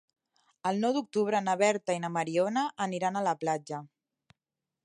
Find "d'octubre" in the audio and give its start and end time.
0.95-1.41